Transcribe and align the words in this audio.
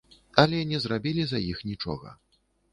Але 0.43 0.61
не 0.71 0.79
зрабілі 0.87 1.27
за 1.35 1.43
іх 1.53 1.63
нічога. 1.71 2.19